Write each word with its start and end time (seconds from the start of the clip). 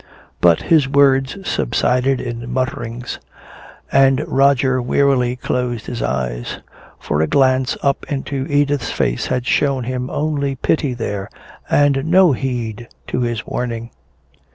But 0.39 0.63
his 0.63 0.87
words 0.89 1.37
subsided 1.47 2.19
in 2.19 2.51
mutterings, 2.51 3.19
and 3.91 4.23
Roger 4.27 4.81
wearily 4.81 5.35
closed 5.35 5.85
his 5.85 6.01
eyes. 6.01 6.57
For 6.99 7.21
a 7.21 7.27
glance 7.27 7.77
up 7.83 8.03
into 8.11 8.47
Edith's 8.49 8.89
face 8.89 9.27
had 9.27 9.45
shown 9.45 9.83
him 9.83 10.09
only 10.09 10.55
pity 10.55 10.95
there 10.95 11.29
and 11.69 12.03
no 12.05 12.31
heed 12.31 12.87
to 13.09 13.19
his 13.19 13.45
warning. 13.45 13.91